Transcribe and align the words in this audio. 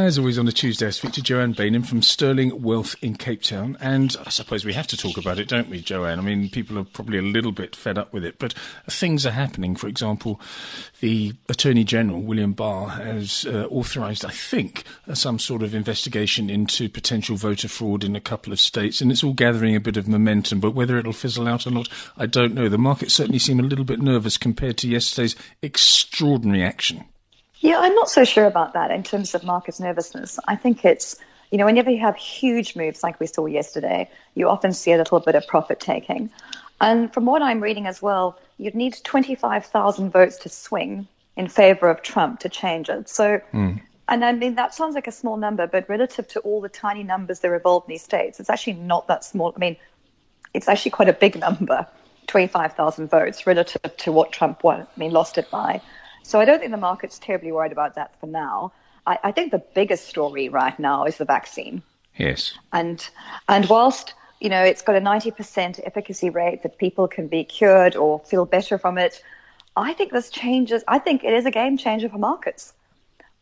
As 0.00 0.18
always 0.18 0.38
on 0.38 0.48
a 0.48 0.52
Tuesday, 0.52 0.86
I 0.86 0.90
speak 0.90 1.12
to 1.12 1.22
Joanne 1.22 1.54
Baynham 1.54 1.84
from 1.84 2.00
Sterling 2.00 2.62
Wealth 2.62 2.96
in 3.02 3.16
Cape 3.16 3.42
Town. 3.42 3.76
And 3.82 4.16
I 4.24 4.30
suppose 4.30 4.64
we 4.64 4.72
have 4.72 4.86
to 4.86 4.96
talk 4.96 5.18
about 5.18 5.38
it, 5.38 5.46
don't 5.46 5.68
we, 5.68 5.82
Joanne? 5.82 6.18
I 6.18 6.22
mean, 6.22 6.48
people 6.48 6.78
are 6.78 6.84
probably 6.84 7.18
a 7.18 7.22
little 7.22 7.52
bit 7.52 7.76
fed 7.76 7.98
up 7.98 8.10
with 8.10 8.24
it, 8.24 8.38
but 8.38 8.54
things 8.88 9.26
are 9.26 9.30
happening. 9.30 9.76
For 9.76 9.88
example, 9.88 10.40
the 11.00 11.34
Attorney 11.50 11.84
General, 11.84 12.22
William 12.22 12.54
Barr, 12.54 12.88
has 12.88 13.44
uh, 13.44 13.66
authorised, 13.66 14.24
I 14.24 14.30
think, 14.30 14.84
uh, 15.06 15.14
some 15.14 15.38
sort 15.38 15.62
of 15.62 15.74
investigation 15.74 16.48
into 16.48 16.88
potential 16.88 17.36
voter 17.36 17.68
fraud 17.68 18.02
in 18.02 18.16
a 18.16 18.20
couple 18.20 18.54
of 18.54 18.58
states. 18.58 19.02
And 19.02 19.12
it's 19.12 19.22
all 19.22 19.34
gathering 19.34 19.76
a 19.76 19.80
bit 19.80 19.98
of 19.98 20.08
momentum, 20.08 20.60
but 20.60 20.74
whether 20.74 20.96
it'll 20.96 21.12
fizzle 21.12 21.46
out 21.46 21.66
or 21.66 21.72
not, 21.72 21.90
I 22.16 22.24
don't 22.24 22.54
know. 22.54 22.70
The 22.70 22.78
markets 22.78 23.12
certainly 23.12 23.38
seem 23.38 23.60
a 23.60 23.64
little 23.64 23.84
bit 23.84 24.00
nervous 24.00 24.38
compared 24.38 24.78
to 24.78 24.88
yesterday's 24.88 25.36
extraordinary 25.60 26.62
action. 26.62 27.04
Yeah, 27.60 27.78
I'm 27.78 27.94
not 27.94 28.10
so 28.10 28.24
sure 28.24 28.46
about 28.46 28.72
that 28.72 28.90
in 28.90 29.02
terms 29.02 29.34
of 29.34 29.44
market 29.44 29.78
nervousness. 29.78 30.38
I 30.48 30.56
think 30.56 30.84
it's, 30.84 31.16
you 31.50 31.58
know, 31.58 31.66
whenever 31.66 31.90
you 31.90 32.00
have 32.00 32.16
huge 32.16 32.74
moves 32.74 33.02
like 33.02 33.20
we 33.20 33.26
saw 33.26 33.46
yesterday, 33.46 34.10
you 34.34 34.48
often 34.48 34.72
see 34.72 34.92
a 34.92 34.98
little 34.98 35.20
bit 35.20 35.34
of 35.34 35.46
profit 35.46 35.78
taking. 35.78 36.30
And 36.80 37.12
from 37.12 37.26
what 37.26 37.42
I'm 37.42 37.60
reading 37.60 37.86
as 37.86 38.00
well, 38.00 38.38
you'd 38.56 38.74
need 38.74 38.96
25,000 39.04 40.10
votes 40.10 40.36
to 40.38 40.48
swing 40.48 41.06
in 41.36 41.48
favor 41.48 41.90
of 41.90 42.02
Trump 42.02 42.40
to 42.40 42.48
change 42.48 42.88
it. 42.88 43.08
So, 43.08 43.40
mm. 43.52 43.80
and 44.08 44.24
I 44.24 44.32
mean, 44.32 44.54
that 44.54 44.74
sounds 44.74 44.94
like 44.94 45.06
a 45.06 45.12
small 45.12 45.36
number, 45.36 45.66
but 45.66 45.86
relative 45.88 46.26
to 46.28 46.40
all 46.40 46.62
the 46.62 46.70
tiny 46.70 47.02
numbers 47.02 47.40
that 47.40 47.48
are 47.48 47.56
involved 47.56 47.88
in 47.88 47.92
these 47.92 48.02
states, 48.02 48.40
it's 48.40 48.50
actually 48.50 48.74
not 48.74 49.06
that 49.08 49.22
small. 49.22 49.52
I 49.54 49.58
mean, 49.58 49.76
it's 50.54 50.68
actually 50.68 50.92
quite 50.92 51.10
a 51.10 51.12
big 51.12 51.38
number, 51.38 51.86
25,000 52.26 53.08
votes 53.08 53.46
relative 53.46 53.96
to 53.98 54.12
what 54.12 54.32
Trump 54.32 54.64
won, 54.64 54.80
I 54.80 54.86
mean, 54.98 55.12
lost 55.12 55.36
it 55.36 55.50
by. 55.50 55.82
So 56.22 56.40
I 56.40 56.44
don't 56.44 56.60
think 56.60 56.70
the 56.70 56.76
market's 56.76 57.18
terribly 57.18 57.52
worried 57.52 57.72
about 57.72 57.94
that 57.94 58.18
for 58.20 58.26
now. 58.26 58.72
I, 59.06 59.18
I 59.24 59.32
think 59.32 59.50
the 59.50 59.62
biggest 59.74 60.08
story 60.08 60.48
right 60.48 60.78
now 60.78 61.04
is 61.04 61.16
the 61.16 61.24
vaccine. 61.24 61.82
Yes. 62.16 62.54
And 62.72 63.08
and 63.48 63.68
whilst 63.68 64.14
you 64.40 64.48
know 64.48 64.62
it's 64.62 64.82
got 64.82 64.96
a 64.96 65.00
90% 65.00 65.80
efficacy 65.84 66.30
rate 66.30 66.62
that 66.62 66.78
people 66.78 67.08
can 67.08 67.28
be 67.28 67.44
cured 67.44 67.96
or 67.96 68.20
feel 68.20 68.44
better 68.44 68.78
from 68.78 68.98
it, 68.98 69.22
I 69.76 69.92
think 69.92 70.12
this 70.12 70.30
changes. 70.30 70.84
I 70.86 70.98
think 70.98 71.24
it 71.24 71.32
is 71.32 71.46
a 71.46 71.50
game 71.50 71.76
changer 71.76 72.08
for 72.08 72.18
markets. 72.18 72.72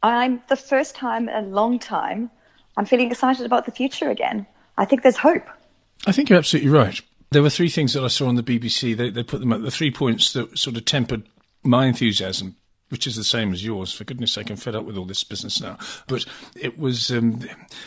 I'm 0.02 0.42
the 0.48 0.56
first 0.56 0.94
time 0.94 1.28
in 1.28 1.44
a 1.44 1.48
long 1.48 1.78
time 1.78 2.30
I'm 2.78 2.84
feeling 2.86 3.10
excited 3.10 3.44
about 3.44 3.66
the 3.66 3.72
future 3.72 4.08
again. 4.08 4.46
I 4.78 4.84
think 4.84 5.02
there's 5.02 5.16
hope. 5.16 5.44
I 6.06 6.12
think 6.12 6.30
you're 6.30 6.38
absolutely 6.38 6.70
right. 6.70 7.00
There 7.32 7.42
were 7.42 7.50
three 7.50 7.68
things 7.68 7.92
that 7.92 8.04
I 8.04 8.08
saw 8.08 8.28
on 8.28 8.36
the 8.36 8.42
BBC. 8.42 8.96
They, 8.96 9.10
they 9.10 9.24
put 9.24 9.40
them 9.40 9.52
at 9.52 9.62
the 9.62 9.70
three 9.72 9.90
points 9.90 10.32
that 10.32 10.56
sort 10.56 10.76
of 10.76 10.84
tempered 10.84 11.24
my 11.64 11.86
enthusiasm 11.86 12.54
which 12.88 13.06
is 13.06 13.16
the 13.16 13.24
same 13.24 13.52
as 13.52 13.64
yours. 13.64 13.92
For 13.92 14.04
goodness 14.04 14.32
sake, 14.32 14.50
I'm 14.50 14.56
fed 14.56 14.74
up 14.74 14.84
with 14.84 14.96
all 14.96 15.04
this 15.04 15.24
business 15.24 15.60
now. 15.60 15.78
But 16.06 16.24
it 16.54 16.78
was 16.78 17.10
um, 17.10 17.40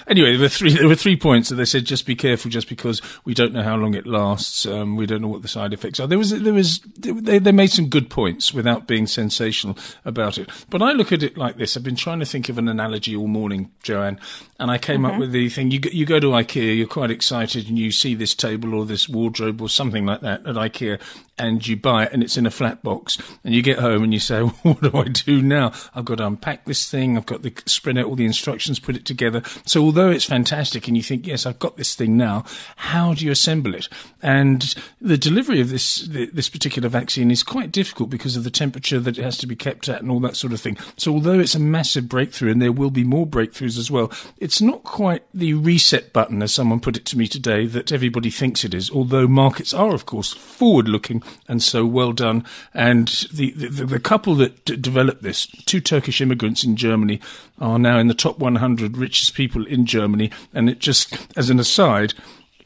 anyway. 0.08 0.32
There 0.32 0.42
were 0.42 0.50
three. 0.50 0.74
There 0.74 0.88
were 0.88 0.96
three 0.96 1.18
points 1.18 1.50
that 1.50 1.56
they 1.56 1.66
said. 1.66 1.86
Just 1.86 2.06
be 2.06 2.16
careful, 2.16 2.52
just 2.52 2.70
because 2.70 3.02
we 3.26 3.34
don't 3.34 3.54
know 3.54 3.64
how 3.64 3.76
long 3.76 3.94
it 3.94 4.06
lasts. 4.06 4.66
Um, 4.66 4.96
we 4.96 5.06
don't 5.06 5.22
know 5.22 5.28
what 5.28 5.42
the 5.42 5.48
side 5.48 5.74
effects 5.74 6.00
are. 6.00 6.08
There 6.08 6.18
was 6.18 6.32
there 6.32 6.54
was 6.54 6.80
they, 6.98 7.40
they 7.40 7.52
made 7.52 7.72
some 7.72 7.88
good 7.88 8.10
points 8.10 8.54
without 8.54 8.88
being 8.88 9.08
sensational 9.08 9.78
about 10.06 10.38
it. 10.38 10.50
But 10.70 10.82
I 10.82 10.92
look 10.92 11.12
at 11.12 11.24
it 11.24 11.38
like 11.38 11.58
this. 11.58 11.76
I've 11.76 11.84
been 11.84 11.96
trying 11.96 12.20
to 12.20 12.26
think 12.26 12.50
of 12.50 12.58
an 12.58 12.68
analogy 12.68 13.16
all 13.16 13.28
morning, 13.28 13.72
Joanne, 13.84 14.20
and 14.60 14.70
I 14.70 14.78
came 14.78 15.02
mm-hmm. 15.02 15.14
up 15.14 15.20
with 15.20 15.32
the 15.32 15.50
thing. 15.50 15.72
You 15.72 15.80
you 15.92 16.06
go 16.06 16.20
to 16.20 16.28
IKEA, 16.28 16.78
you're 16.78 16.88
quite 16.88 17.12
excited, 17.12 17.68
and 17.68 17.78
you 17.78 17.92
see 17.92 18.16
this 18.16 18.36
table 18.36 18.74
or 18.74 18.86
this 18.86 19.10
wardrobe 19.10 19.62
or 19.62 19.70
something 19.70 20.06
like 20.06 20.22
that 20.22 20.46
at 20.46 20.56
IKEA, 20.56 21.00
and 21.42 21.68
you 21.68 21.76
buy 21.76 22.04
it 22.04 22.14
and 22.14 22.22
it's 22.22 22.38
in 22.38 22.46
a 22.46 22.52
flat 22.52 22.84
box 22.84 23.18
and 23.44 23.56
you 23.56 23.64
get 23.64 23.80
home 23.80 24.04
and 24.04 24.14
you 24.14 24.20
say, 24.20 24.42
what 24.62 24.80
do 24.82 24.92
I 24.94 25.06
do 25.06 25.42
now? 25.42 25.72
I've 25.96 26.06
got 26.06 26.20
to 26.20 26.28
unpack 26.28 26.66
this 26.66 26.90
thing. 26.90 27.18
I've 27.18 27.26
got 27.26 27.42
to 27.42 27.52
spread 27.66 27.98
out 27.98 28.06
all 28.06 28.16
the 28.16 28.26
instructions, 28.26 28.80
put 28.80 28.96
it 28.96 29.06
together. 29.06 29.42
So 29.66 29.84
although 29.84 30.12
it's 30.12 30.26
fantastic 30.26 30.88
and 30.88 30.96
you 30.96 31.02
think, 31.02 31.26
yes, 31.26 31.48
I've 31.48 31.58
got 31.58 31.78
this 31.78 31.96
thing 31.96 32.16
now, 32.16 32.46
how 32.76 33.16
do 33.16 33.26
you 33.26 33.32
assemble 33.32 33.74
it? 33.74 33.90
And 34.22 34.76
the 35.02 35.18
delivery 35.18 35.60
of 35.62 35.70
this, 35.70 36.08
this 36.08 36.48
particular 36.48 36.90
vaccine 36.90 37.32
is 37.32 37.42
quite 37.42 37.72
difficult 37.72 38.12
because 38.12 38.36
of 38.36 38.44
the 38.44 38.52
temperature 38.52 39.00
that 39.00 39.18
it 39.18 39.24
has 39.24 39.38
to 39.40 39.48
be 39.48 39.56
kept 39.56 39.90
at 39.90 40.02
and 40.02 40.12
all 40.12 40.20
that 40.20 40.36
sort 40.36 40.54
of 40.54 40.62
thing. 40.62 40.78
So 40.96 41.12
although 41.12 41.40
it's 41.40 41.56
a 41.56 41.60
massive 41.60 42.08
breakthrough 42.08 42.52
and 42.52 42.62
there 42.62 42.72
will 42.72 42.92
be 42.92 43.04
more 43.04 43.26
breakthroughs 43.26 43.80
as 43.80 43.90
well, 43.90 44.12
it's 44.38 44.62
not 44.62 44.84
quite 44.84 45.24
the 45.34 45.56
reset 45.56 46.14
button, 46.14 46.44
as 46.44 46.54
someone 46.54 46.80
put 46.80 46.98
it 46.98 47.06
to 47.06 47.18
me 47.18 47.28
today, 47.28 47.66
that 47.66 47.92
everybody 47.92 48.30
thinks 48.30 48.64
it 48.64 48.76
is. 48.76 48.92
Although 48.92 49.28
markets 49.28 49.74
are, 49.74 49.96
of 49.96 50.06
course, 50.06 50.34
forward 50.34 50.88
looking 50.88 51.24
and 51.48 51.62
so 51.62 51.86
well 51.86 52.14
done. 52.14 52.46
And 52.74 53.08
the, 53.34 53.52
the, 53.52 53.86
the 53.86 54.00
couple 54.00 54.36
that 54.36 54.66
d- 54.66 54.76
developed 54.76 55.24
this, 55.24 55.48
two 55.66 55.82
Turkish 55.82 56.22
immigrants 56.22 56.64
in 56.64 56.76
Germany, 56.76 57.20
are 57.60 57.80
now 57.80 58.00
in 58.00 58.08
the 58.08 58.14
top 58.14 58.40
100 58.40 58.98
richest 58.98 59.34
people 59.34 59.66
in 59.66 59.86
Germany. 59.86 60.32
And 60.54 60.70
it 60.70 60.80
just, 60.80 61.16
as 61.38 61.50
an 61.50 61.60
aside, 61.60 62.14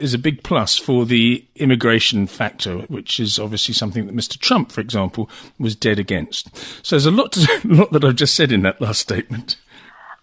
is 0.00 0.14
a 0.14 0.18
big 0.18 0.42
plus 0.42 0.76
for 0.78 1.06
the 1.06 1.44
immigration 1.56 2.26
factor, 2.26 2.78
which 2.88 3.18
is 3.18 3.38
obviously 3.38 3.74
something 3.74 4.06
that 4.06 4.14
Mr. 4.14 4.38
Trump, 4.38 4.70
for 4.70 4.80
example, 4.80 5.30
was 5.58 5.74
dead 5.74 5.98
against. 5.98 6.54
So 6.84 6.96
there's 6.96 7.06
a 7.06 7.10
lot, 7.10 7.32
to, 7.32 7.60
a 7.64 7.68
lot 7.74 7.92
that 7.92 8.04
I've 8.04 8.16
just 8.16 8.34
said 8.34 8.52
in 8.52 8.62
that 8.62 8.80
last 8.80 9.00
statement. 9.00 9.56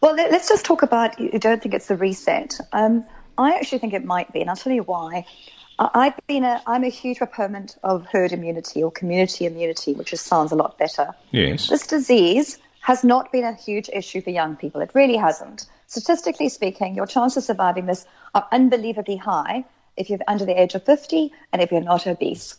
Well, 0.01 0.15
let's 0.15 0.49
just 0.49 0.65
talk 0.65 0.81
about. 0.81 1.17
You 1.17 1.39
don't 1.39 1.61
think 1.61 1.73
it's 1.73 1.87
the 1.87 1.95
reset? 1.95 2.59
Um, 2.73 3.05
I 3.37 3.55
actually 3.55 3.79
think 3.79 3.93
it 3.93 4.03
might 4.03 4.31
be, 4.33 4.41
and 4.41 4.49
I'll 4.49 4.55
tell 4.55 4.73
you 4.73 4.83
why. 4.83 5.25
I've 5.79 6.13
been 6.27 6.43
a, 6.43 6.61
I'm 6.67 6.83
a 6.83 6.89
huge 6.89 7.17
proponent 7.17 7.77
of 7.83 8.05
herd 8.05 8.31
immunity 8.31 8.83
or 8.83 8.91
community 8.91 9.45
immunity, 9.45 9.93
which 9.93 10.11
just 10.11 10.25
sounds 10.25 10.51
a 10.51 10.55
lot 10.55 10.77
better. 10.77 11.13
Yes. 11.31 11.67
This 11.67 11.87
disease 11.87 12.59
has 12.81 13.03
not 13.03 13.31
been 13.31 13.43
a 13.43 13.53
huge 13.53 13.89
issue 13.93 14.21
for 14.21 14.29
young 14.29 14.55
people. 14.55 14.81
It 14.81 14.91
really 14.93 15.15
hasn't. 15.15 15.65
Statistically 15.87 16.49
speaking, 16.49 16.95
your 16.95 17.05
chances 17.05 17.37
of 17.37 17.43
surviving 17.43 17.85
this 17.85 18.05
are 18.35 18.47
unbelievably 18.51 19.17
high 19.17 19.63
if 19.97 20.09
you're 20.09 20.19
under 20.27 20.45
the 20.45 20.59
age 20.59 20.75
of 20.75 20.83
50 20.83 21.31
and 21.51 21.61
if 21.61 21.71
you're 21.71 21.81
not 21.81 22.07
obese. 22.07 22.57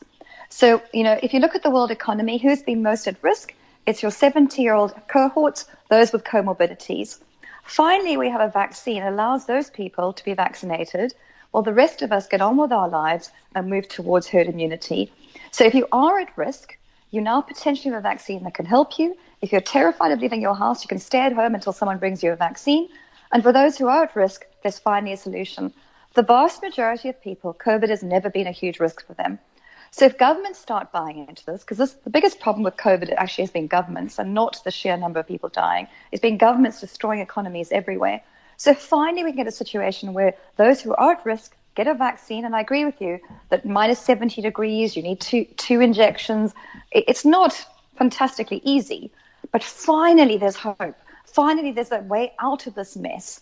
So, 0.49 0.81
you 0.93 1.03
know, 1.03 1.19
if 1.23 1.35
you 1.35 1.41
look 1.41 1.55
at 1.55 1.63
the 1.63 1.71
world 1.71 1.91
economy, 1.91 2.39
who's 2.39 2.63
been 2.63 2.83
most 2.83 3.07
at 3.07 3.23
risk? 3.23 3.55
It's 3.87 4.03
your 4.03 4.11
70 4.11 4.63
year 4.63 4.75
old 4.75 4.95
cohorts, 5.09 5.67
those 5.91 6.13
with 6.13 6.25
comorbidities. 6.25 7.21
Finally, 7.65 8.17
we 8.17 8.29
have 8.29 8.41
a 8.41 8.51
vaccine 8.51 9.01
that 9.01 9.13
allows 9.13 9.47
those 9.47 9.71
people 9.71 10.13
to 10.13 10.25
be 10.25 10.35
vaccinated 10.35 11.15
while 11.55 11.63
the 11.63 11.73
rest 11.73 12.03
of 12.03 12.11
us 12.11 12.27
get 12.27 12.41
on 12.41 12.57
with 12.57 12.73
our 12.73 12.89
lives 12.89 13.31
and 13.55 13.71
move 13.71 13.89
towards 13.89 14.27
herd 14.27 14.49
immunity. 14.49 15.13
So 15.53 15.63
if 15.65 15.73
you 15.73 15.87
are 15.93 16.19
at 16.19 16.37
risk, 16.37 16.77
you 17.13 17.21
now 17.21 17.43
potentially 17.43 17.93
have 17.93 18.01
a 18.01 18.03
vaccine 18.03 18.43
that 18.43 18.55
can 18.55 18.67
help 18.67 18.99
you. 18.99 19.17
If 19.41 19.53
you're 19.53 19.61
terrified 19.61 20.11
of 20.11 20.19
leaving 20.19 20.43
your 20.43 20.57
house, 20.57 20.83
you 20.83 20.89
can 20.89 20.99
stay 20.99 21.21
at 21.21 21.33
home 21.33 21.55
until 21.55 21.73
someone 21.73 21.99
brings 21.99 22.25
you 22.25 22.33
a 22.33 22.37
vaccine. 22.37 22.89
And 23.31 23.41
for 23.41 23.53
those 23.53 23.79
who 23.79 23.87
are 23.87 24.03
at 24.03 24.17
risk, 24.17 24.45
there's 24.65 24.81
finally 24.81 25.13
a 25.13 25.17
solution. 25.17 25.73
The 26.15 26.25
vast 26.25 26.61
majority 26.61 27.09
of 27.09 27.23
people, 27.23 27.55
COVID 27.55 27.89
has 27.89 28.03
never 28.03 28.31
been 28.31 28.49
a 28.49 28.51
huge 28.51 28.81
risk 28.81 29.07
for 29.07 29.15
them. 29.15 29.39
So 29.93 30.07
if 30.07 30.19
governments 30.19 30.59
start 30.59 30.91
buying 30.91 31.29
into 31.29 31.47
this, 31.47 31.63
because 31.63 31.95
the 31.95 32.11
biggest 32.11 32.41
problem 32.41 32.65
with 32.65 32.77
COVID 32.79 33.15
actually 33.17 33.45
has 33.45 33.53
been 33.53 33.69
governments 33.69 34.19
and 34.19 34.35
not 34.35 34.61
the 34.65 34.73
sheer 34.73 34.97
number 34.97 35.21
of 35.21 35.29
people 35.29 35.51
dying, 35.51 35.87
it's 36.11 36.21
been 36.21 36.37
governments 36.37 36.81
destroying 36.81 37.21
economies 37.21 37.71
everywhere. 37.71 38.23
So 38.57 38.75
finally, 38.75 39.25
we 39.25 39.31
can 39.31 39.39
get 39.39 39.47
a 39.47 39.53
situation 39.53 40.13
where 40.13 40.35
those 40.57 40.81
who 40.81 40.95
are 40.95 41.13
at 41.13 41.25
risk 41.25 41.57
get 41.75 41.87
a 41.87 41.95
vaccine. 41.95 42.45
And 42.45 42.55
I 42.55 42.61
agree 42.61 42.85
with 42.85 43.01
you 43.01 43.19
that 43.51 43.67
minus 43.67 44.01
70 44.01 44.41
degrees, 44.43 44.97
you 44.97 45.03
need 45.03 45.21
two, 45.21 45.45
two 45.57 45.81
injections. 45.81 46.55
It's 46.93 47.25
not 47.25 47.67
fantastically 47.97 48.61
easy, 48.65 49.11
but 49.53 49.63
finally 49.63 50.37
there's 50.37 50.57
hope. 50.57 50.97
Finally, 51.25 51.73
there's 51.73 51.91
a 51.91 51.99
way 51.99 52.33
out 52.39 52.69
of 52.69 52.75
this 52.77 52.97
mess. 52.97 53.41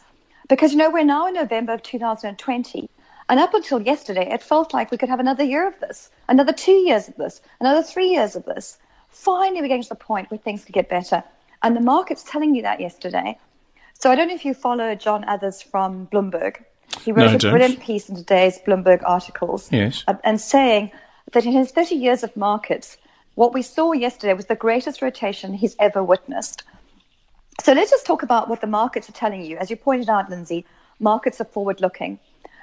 Because, 0.48 0.72
you 0.72 0.78
know, 0.78 0.90
we're 0.90 1.04
now 1.04 1.26
in 1.26 1.34
November 1.34 1.74
of 1.74 1.82
2020. 1.82 2.88
And 3.28 3.38
up 3.38 3.52
until 3.52 3.82
yesterday, 3.82 4.28
it 4.30 4.42
felt 4.42 4.72
like 4.72 4.90
we 4.90 4.96
could 4.96 5.10
have 5.10 5.20
another 5.20 5.44
year 5.44 5.68
of 5.68 5.78
this, 5.80 6.10
another 6.28 6.52
two 6.52 6.72
years 6.72 7.08
of 7.08 7.16
this, 7.16 7.42
another 7.60 7.82
three 7.82 8.08
years 8.08 8.34
of 8.34 8.44
this. 8.46 8.78
Finally, 9.10 9.60
we're 9.60 9.68
getting 9.68 9.82
to 9.82 9.88
the 9.90 9.94
point 9.94 10.30
where 10.30 10.38
things 10.38 10.64
could 10.64 10.74
get 10.74 10.88
better. 10.88 11.22
And 11.62 11.76
the 11.76 11.80
market's 11.80 12.22
telling 12.22 12.54
you 12.54 12.62
that 12.62 12.80
yesterday. 12.80 13.38
So 14.02 14.10
I 14.10 14.16
don't 14.16 14.26
know 14.26 14.34
if 14.34 14.44
you 14.44 14.52
follow 14.52 14.96
John 14.96 15.22
Authers 15.26 15.62
from 15.62 16.08
Bloomberg. 16.08 16.64
He 17.04 17.12
wrote 17.12 17.40
no, 17.40 17.48
a 17.48 17.52
brilliant 17.52 17.78
piece 17.78 18.08
in 18.08 18.16
today's 18.16 18.58
Bloomberg 18.58 19.00
articles. 19.04 19.70
Yes. 19.70 20.02
Uh, 20.08 20.14
and 20.24 20.40
saying 20.40 20.90
that 21.30 21.46
in 21.46 21.52
his 21.52 21.70
30 21.70 21.94
years 21.94 22.24
of 22.24 22.36
markets, 22.36 22.96
what 23.36 23.54
we 23.54 23.62
saw 23.62 23.92
yesterday 23.92 24.34
was 24.34 24.46
the 24.46 24.56
greatest 24.56 25.02
rotation 25.02 25.54
he's 25.54 25.76
ever 25.78 26.02
witnessed. 26.02 26.64
So 27.62 27.74
let's 27.74 27.92
just 27.92 28.04
talk 28.04 28.24
about 28.24 28.48
what 28.48 28.60
the 28.60 28.66
markets 28.66 29.08
are 29.08 29.12
telling 29.12 29.44
you. 29.44 29.56
As 29.58 29.70
you 29.70 29.76
pointed 29.76 30.08
out, 30.08 30.28
Lindsay, 30.28 30.66
markets 30.98 31.40
are 31.40 31.44
forward 31.44 31.80
looking. 31.80 32.18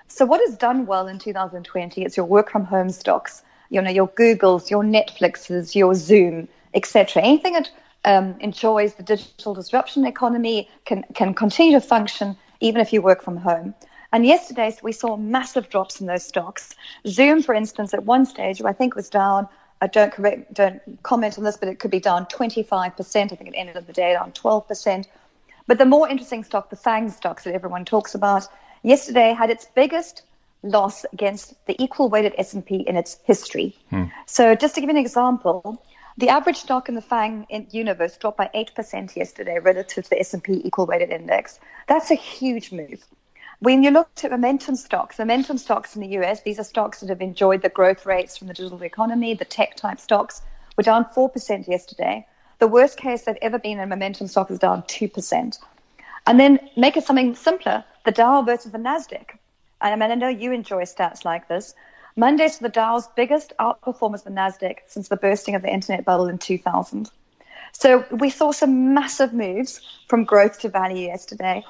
So 0.10 0.26
what 0.26 0.42
has 0.42 0.58
done 0.58 0.88
well 0.88 1.08
in 1.08 1.20
2020 1.20 2.04
is 2.04 2.18
your 2.18 2.26
work 2.26 2.52
from 2.52 2.66
home 2.66 2.90
stocks, 2.90 3.44
you 3.70 3.82
know, 3.82 3.90
your 3.90 4.10
Googles, 4.10 4.70
your 4.70 4.84
Netflixes, 4.84 5.74
your 5.74 5.96
Zoom, 5.96 6.50
etc. 6.74 7.24
Anything 7.24 7.54
that 7.54 7.72
um, 8.10 8.36
enjoys 8.40 8.96
the 8.96 9.04
digital 9.04 9.54
disruption 9.54 10.06
economy, 10.06 10.70
can, 10.86 11.04
can 11.14 11.34
continue 11.34 11.74
to 11.80 11.82
function 11.82 12.36
even 12.60 12.82
if 12.82 12.92
you 12.92 13.02
work 13.02 13.22
from 13.22 13.38
home. 13.38 13.74
And 14.12 14.26
yesterday, 14.26 14.76
we 14.82 14.92
saw 14.92 15.16
massive 15.16 15.70
drops 15.70 16.02
in 16.02 16.08
those 16.08 16.26
stocks. 16.26 16.74
Zoom, 17.06 17.44
for 17.44 17.54
instance, 17.54 17.94
at 17.94 18.04
one 18.06 18.26
stage, 18.26 18.62
I 18.62 18.74
think 18.74 18.96
was 18.96 19.10
down 19.10 19.48
I 19.82 19.88
don't 19.88 20.12
correct, 20.12 20.54
don't 20.54 20.82
comment 21.04 21.38
on 21.38 21.44
this, 21.44 21.56
but 21.56 21.70
it 21.70 21.80
could 21.80 21.92
be 21.92 22.00
down 22.00 22.26
25%. 22.26 23.32
I 23.32 23.36
think 23.36 23.50
it 23.50 23.54
ended 23.56 23.78
of 23.78 23.88
the 23.88 23.94
day 23.94 24.14
down 24.14 24.32
12%. 24.34 25.06
But 25.68 25.78
the 25.78 25.86
more 25.86 26.10
interesting 26.10 26.44
stock, 26.44 26.70
the 26.70 26.76
FANG 26.76 27.10
stocks 27.10 27.44
that 27.46 27.54
everyone 27.54 27.86
talks 27.86 28.14
about, 28.14 28.48
yesterday 28.84 29.34
had 29.34 29.50
its 29.50 29.68
biggest 29.76 30.24
loss 30.64 31.06
against 31.14 31.66
the 31.66 31.82
equal 31.82 32.10
weighted 32.10 32.34
S&P 32.38 32.78
in 32.82 32.98
its 32.98 33.20
history. 33.24 33.78
Hmm. 33.90 34.06
So 34.26 34.56
just 34.56 34.76
to 34.76 34.82
give 34.82 34.90
you 34.90 34.98
an 34.98 35.02
example, 35.02 35.82
the 36.18 36.30
average 36.30 36.58
stock 36.58 36.90
in 36.90 36.96
the 36.96 37.02
FANG 37.02 37.48
universe 37.72 38.18
dropped 38.18 38.38
by 38.38 38.50
8% 38.54 39.16
yesterday 39.16 39.60
relative 39.60 40.04
to 40.04 40.10
the 40.10 40.20
S&P 40.20 40.62
equal 40.66 40.86
weighted 40.86 41.12
index. 41.12 41.60
That's 41.88 42.12
a 42.12 42.16
huge 42.16 42.72
move. 42.72 43.06
When 43.60 43.84
you 43.84 43.92
look 43.92 44.10
at 44.24 44.32
momentum 44.32 44.76
stocks, 44.76 45.20
momentum 45.20 45.58
stocks 45.58 45.96
in 45.96 46.02
the 46.02 46.18
US, 46.20 46.42
these 46.44 46.60
are 46.60 46.64
stocks 46.64 47.02
that 47.02 47.10
have 47.10 47.22
enjoyed 47.22 47.62
the 47.62 47.70
growth 47.70 48.06
rates 48.06 48.38
from 48.38 48.48
the 48.48 48.54
digital 48.54 48.84
economy, 48.84 49.34
the 49.34 49.46
tech 49.46 49.76
type 49.76 50.00
stocks 50.00 50.42
were 50.78 50.84
down 50.84 51.06
4% 51.06 51.68
yesterday. 51.68 52.26
The 52.60 52.68
worst 52.68 52.98
case 52.98 53.24
they've 53.24 53.36
ever 53.42 53.60
been 53.60 53.80
in 53.80 53.90
momentum 53.90 54.28
stock 54.28 54.50
is 54.50 54.60
down 54.60 54.84
2%. 54.84 55.60
And 56.26 56.40
then 56.40 56.60
make 56.78 56.96
it 56.96 57.04
something 57.04 57.36
simpler, 57.36 57.84
the 58.06 58.12
Dow 58.12 58.42
versus 58.42 58.72
the 58.72 58.78
NASDAQ. 58.78 59.38
I 59.82 59.96
mean, 59.96 60.12
I 60.12 60.16
know 60.16 60.28
you 60.28 60.52
enjoy 60.52 60.84
stats 60.84 61.26
like 61.26 61.48
this. 61.48 61.74
Monday's 62.20 62.60
the 62.60 62.68
Dow's 62.68 63.08
biggest 63.16 63.54
outperformance 63.60 64.26
the 64.26 64.30
NASDAQ 64.30 64.80
since 64.88 65.08
the 65.08 65.16
bursting 65.16 65.56
of 65.56 65.62
the 65.62 65.72
internet 65.72 66.04
bubble 66.04 66.28
in 66.28 66.38
2000. 66.38 67.10
So 67.72 68.04
we 68.12 68.30
saw 68.30 68.52
some 68.52 68.94
massive 68.94 69.34
moves 69.34 69.80
from 70.10 70.26
growth 70.26 70.60
to 70.60 70.70
value 70.70 71.08
yesterday. 71.08 71.64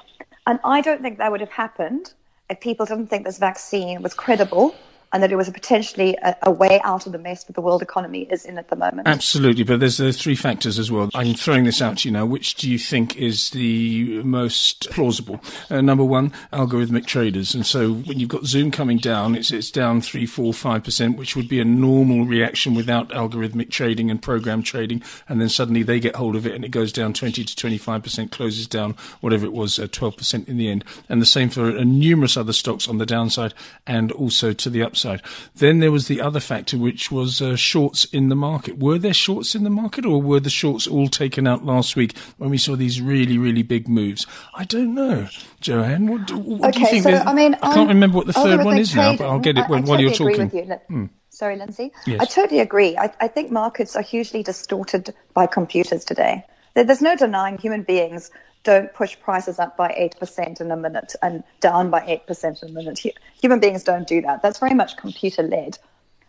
And 0.48 0.58
I 0.64 0.80
don't 0.80 1.02
think 1.02 1.18
that 1.18 1.30
would 1.30 1.40
have 1.40 1.50
happened 1.50 2.14
if 2.48 2.60
people 2.60 2.84
didn't 2.84 3.06
think 3.06 3.24
this 3.24 3.38
vaccine 3.38 4.02
was 4.02 4.12
credible 4.12 4.74
and 5.12 5.22
that 5.22 5.32
it 5.32 5.36
was 5.36 5.48
a 5.48 5.52
potentially 5.52 6.16
a, 6.22 6.36
a, 6.42 6.50
way 6.50 6.80
out 6.84 7.06
of 7.06 7.12
the 7.12 7.18
mess 7.18 7.44
that 7.44 7.54
the 7.54 7.60
world 7.60 7.82
economy 7.82 8.22
is 8.30 8.44
in 8.44 8.58
at 8.58 8.68
the 8.68 8.76
moment. 8.76 9.08
Absolutely, 9.08 9.64
but 9.64 9.80
there's, 9.80 9.96
there's 9.96 10.20
three 10.20 10.36
factors 10.36 10.78
as 10.78 10.90
well. 10.90 11.10
I'm 11.14 11.34
throwing 11.34 11.64
this 11.64 11.82
out 11.82 11.98
to 11.98 12.08
you 12.08 12.12
now. 12.12 12.26
Which 12.26 12.54
do 12.54 12.70
you 12.70 12.78
think 12.78 13.16
is 13.16 13.50
the 13.50 14.22
most 14.22 14.88
plausible? 14.90 15.40
Uh, 15.68 15.80
number 15.80 16.04
one, 16.04 16.32
algorithmic 16.52 17.06
traders. 17.06 17.54
And 17.54 17.66
so 17.66 17.92
when 17.92 18.20
you've 18.20 18.28
got 18.28 18.44
Zoom 18.44 18.70
coming 18.70 18.98
down, 18.98 19.34
it's, 19.34 19.50
it's 19.50 19.70
down 19.70 20.00
three, 20.00 20.26
four, 20.26 20.54
five 20.54 20.84
percent, 20.84 21.18
which 21.18 21.34
would 21.34 21.48
be 21.48 21.60
a 21.60 21.64
normal 21.64 22.24
reaction 22.24 22.74
without 22.74 23.08
algorithmic 23.10 23.70
trading 23.70 24.10
and 24.10 24.22
program 24.22 24.62
trading. 24.62 25.02
And 25.28 25.40
then 25.40 25.48
suddenly 25.48 25.82
they 25.82 25.98
get 25.98 26.16
hold 26.16 26.36
of 26.36 26.46
it 26.46 26.54
and 26.54 26.64
it 26.64 26.70
goes 26.70 26.92
down 26.92 27.14
20 27.14 27.44
to 27.44 27.56
25 27.56 28.02
percent, 28.02 28.30
closes 28.30 28.68
down 28.68 28.94
whatever 29.20 29.44
it 29.44 29.52
was, 29.52 29.78
uh, 29.78 29.88
12 29.90 30.16
percent 30.16 30.48
in 30.48 30.56
the 30.56 30.70
end. 30.70 30.84
And 31.08 31.20
the 31.20 31.26
same 31.26 31.48
for 31.48 31.76
uh, 31.76 31.82
numerous 31.82 32.36
other 32.36 32.52
stocks 32.52 32.88
on 32.88 32.98
the 32.98 33.06
downside 33.06 33.54
and 33.86 34.12
also 34.12 34.52
to 34.52 34.70
the 34.70 34.82
upside 34.82 34.99
upside. 35.04 35.22
Then 35.54 35.80
there 35.80 35.92
was 35.92 36.08
the 36.08 36.20
other 36.20 36.40
factor, 36.40 36.78
which 36.78 37.10
was 37.10 37.40
uh, 37.40 37.56
shorts 37.56 38.04
in 38.06 38.28
the 38.28 38.36
market. 38.36 38.78
Were 38.78 38.98
there 38.98 39.14
shorts 39.14 39.54
in 39.54 39.64
the 39.64 39.70
market, 39.70 40.04
or 40.04 40.20
were 40.20 40.40
the 40.40 40.50
shorts 40.50 40.86
all 40.86 41.08
taken 41.08 41.46
out 41.46 41.64
last 41.64 41.96
week 41.96 42.16
when 42.38 42.50
we 42.50 42.58
saw 42.58 42.76
these 42.76 43.00
really, 43.00 43.38
really 43.38 43.62
big 43.62 43.88
moves? 43.88 44.26
I 44.54 44.64
don't 44.64 44.94
know, 44.94 45.28
Joanne. 45.60 46.06
What, 46.06 46.30
what 46.30 46.70
okay, 46.70 46.78
do 46.78 46.80
you 46.80 47.02
think? 47.02 47.04
So, 47.04 47.24
I 47.24 47.34
mean, 47.34 47.54
I 47.62 47.74
can't 47.74 47.88
remember 47.88 48.16
what 48.16 48.26
the 48.26 48.32
third 48.32 48.64
one 48.64 48.78
is 48.78 48.94
now, 48.94 49.16
but 49.16 49.26
I'll 49.26 49.38
get 49.38 49.58
it 49.58 49.68
when, 49.68 49.82
totally 49.82 49.90
while 49.90 50.00
you're 50.00 50.36
talking. 50.36 50.50
You. 50.68 50.74
Hmm. 50.88 51.06
Sorry, 51.30 51.56
Lindsay. 51.56 51.92
Yes. 52.06 52.20
I 52.20 52.24
totally 52.26 52.60
agree. 52.60 52.96
I, 52.98 53.12
I 53.20 53.28
think 53.28 53.50
markets 53.50 53.96
are 53.96 54.02
hugely 54.02 54.42
distorted 54.42 55.14
by 55.32 55.46
computers 55.46 56.04
today. 56.04 56.44
There's 56.74 57.02
no 57.02 57.16
denying 57.16 57.58
human 57.58 57.82
beings 57.82 58.30
don't 58.62 58.92
push 58.92 59.18
prices 59.20 59.58
up 59.58 59.76
by 59.76 59.88
8% 59.88 60.60
in 60.60 60.70
a 60.70 60.76
minute 60.76 61.14
and 61.22 61.42
down 61.60 61.90
by 61.90 62.00
8% 62.00 62.62
in 62.62 62.68
a 62.68 62.72
minute. 62.72 63.00
Human 63.40 63.60
beings 63.60 63.84
don't 63.84 64.06
do 64.06 64.20
that. 64.22 64.42
That's 64.42 64.58
very 64.58 64.74
much 64.74 64.96
computer 64.96 65.42
led. 65.42 65.78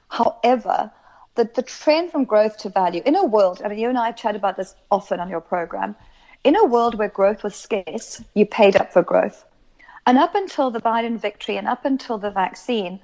However, 0.10 0.92
the, 1.36 1.50
the 1.54 1.62
trend 1.62 2.12
from 2.12 2.26
growth 2.26 2.58
to 2.60 2.70
value 2.70 3.02
in 3.06 3.16
a 3.16 3.26
world, 3.26 3.62
I 3.64 3.68
mean, 3.68 3.80
you 3.80 3.90
and 3.90 3.98
I 3.98 4.08
have 4.08 4.16
chatted 4.16 4.40
about 4.40 4.58
this 4.58 4.76
often 4.90 5.20
on 5.20 5.30
your 5.30 5.42
program. 5.42 5.96
In 6.44 6.56
a 6.56 6.66
world 6.66 6.96
where 6.98 7.10
growth 7.10 7.44
was 7.44 7.56
scarce, 7.56 8.24
you 8.34 8.46
paid 8.46 8.76
up 8.76 8.92
for 8.92 9.04
growth. 9.04 9.46
And 10.08 10.18
up 10.18 10.34
until 10.34 10.72
the 10.72 10.82
Biden 10.82 11.20
victory 11.20 11.58
and 11.58 11.68
up 11.68 11.86
until 11.86 12.18
the 12.18 12.32
vaccine, 12.32 13.00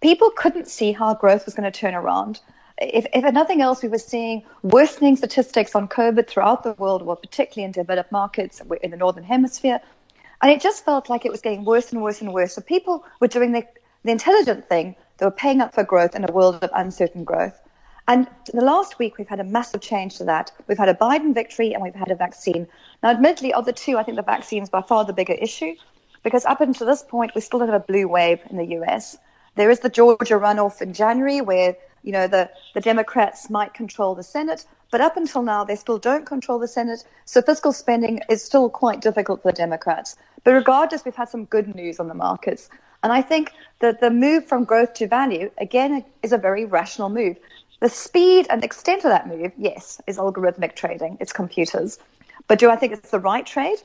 people 0.00 0.30
couldn't 0.30 0.68
see 0.68 0.92
how 0.92 1.14
growth 1.14 1.46
was 1.46 1.54
going 1.54 1.70
to 1.70 1.76
turn 1.76 1.94
around 1.94 2.40
if, 2.80 3.06
if 3.12 3.32
nothing 3.32 3.60
else, 3.60 3.82
we 3.82 3.88
were 3.88 3.98
seeing 3.98 4.42
worsening 4.62 5.16
statistics 5.16 5.74
on 5.74 5.88
COVID 5.88 6.26
throughout 6.26 6.62
the 6.62 6.72
world, 6.72 7.02
well, 7.02 7.16
particularly 7.16 7.64
in 7.64 7.72
developed 7.72 8.10
markets 8.10 8.60
in 8.82 8.90
the 8.90 8.96
Northern 8.96 9.24
Hemisphere. 9.24 9.80
And 10.42 10.50
it 10.50 10.60
just 10.60 10.84
felt 10.84 11.08
like 11.08 11.24
it 11.24 11.30
was 11.30 11.40
getting 11.40 11.64
worse 11.64 11.92
and 11.92 12.02
worse 12.02 12.20
and 12.20 12.32
worse. 12.32 12.54
So 12.54 12.60
people 12.60 13.04
were 13.20 13.28
doing 13.28 13.52
the, 13.52 13.64
the 14.02 14.10
intelligent 14.10 14.68
thing. 14.68 14.96
They 15.18 15.26
were 15.26 15.32
paying 15.32 15.60
up 15.60 15.74
for 15.74 15.84
growth 15.84 16.16
in 16.16 16.28
a 16.28 16.32
world 16.32 16.62
of 16.62 16.70
uncertain 16.74 17.24
growth. 17.24 17.60
And 18.08 18.28
the 18.52 18.64
last 18.64 18.98
week, 18.98 19.16
we've 19.16 19.28
had 19.28 19.40
a 19.40 19.44
massive 19.44 19.80
change 19.80 20.18
to 20.18 20.24
that. 20.24 20.50
We've 20.66 20.76
had 20.76 20.90
a 20.90 20.94
Biden 20.94 21.32
victory 21.32 21.72
and 21.72 21.82
we've 21.82 21.94
had 21.94 22.10
a 22.10 22.14
vaccine. 22.14 22.66
Now, 23.02 23.10
admittedly, 23.10 23.54
of 23.54 23.64
the 23.64 23.72
two, 23.72 23.96
I 23.96 24.02
think 24.02 24.16
the 24.16 24.22
vaccine 24.22 24.62
is 24.62 24.68
by 24.68 24.82
far 24.82 25.04
the 25.04 25.12
bigger 25.12 25.32
issue 25.34 25.74
because 26.22 26.44
up 26.44 26.60
until 26.60 26.86
this 26.86 27.02
point, 27.02 27.34
we 27.34 27.40
still 27.40 27.60
have 27.60 27.72
a 27.72 27.80
blue 27.80 28.08
wave 28.08 28.40
in 28.50 28.56
the 28.56 28.66
US. 28.80 29.16
There 29.54 29.70
is 29.70 29.80
the 29.80 29.88
Georgia 29.88 30.34
runoff 30.34 30.82
in 30.82 30.92
January 30.92 31.40
where 31.40 31.76
you 32.04 32.12
know, 32.12 32.28
the, 32.28 32.48
the 32.74 32.80
Democrats 32.80 33.50
might 33.50 33.74
control 33.74 34.14
the 34.14 34.22
Senate, 34.22 34.66
but 34.90 35.00
up 35.00 35.16
until 35.16 35.42
now, 35.42 35.64
they 35.64 35.74
still 35.74 35.98
don't 35.98 36.26
control 36.26 36.58
the 36.58 36.68
Senate. 36.68 37.04
So 37.24 37.42
fiscal 37.42 37.72
spending 37.72 38.20
is 38.28 38.44
still 38.44 38.70
quite 38.70 39.00
difficult 39.00 39.42
for 39.42 39.50
the 39.50 39.56
Democrats. 39.56 40.16
But 40.44 40.52
regardless, 40.52 41.04
we've 41.04 41.16
had 41.16 41.28
some 41.28 41.46
good 41.46 41.74
news 41.74 41.98
on 41.98 42.06
the 42.06 42.14
markets. 42.14 42.68
And 43.02 43.12
I 43.12 43.22
think 43.22 43.52
that 43.80 44.00
the 44.00 44.10
move 44.10 44.46
from 44.46 44.64
growth 44.64 44.94
to 44.94 45.08
value, 45.08 45.50
again, 45.58 46.04
is 46.22 46.32
a 46.32 46.38
very 46.38 46.64
rational 46.64 47.08
move. 47.08 47.38
The 47.80 47.88
speed 47.88 48.46
and 48.50 48.62
extent 48.62 49.04
of 49.04 49.10
that 49.10 49.26
move, 49.26 49.52
yes, 49.58 50.00
is 50.06 50.18
algorithmic 50.18 50.76
trading, 50.76 51.16
it's 51.20 51.32
computers. 51.32 51.98
But 52.46 52.58
do 52.58 52.70
I 52.70 52.76
think 52.76 52.92
it's 52.92 53.10
the 53.10 53.18
right 53.18 53.44
trade? 53.44 53.78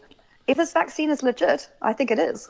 If 0.47 0.57
this 0.57 0.73
vaccine 0.73 1.09
is 1.09 1.23
legit, 1.23 1.69
I 1.81 1.93
think 1.93 2.11
it 2.11 2.19
is. 2.19 2.49